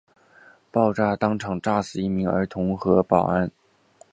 [0.71, 3.51] 爆炸当场炸死一名儿童和一名保安。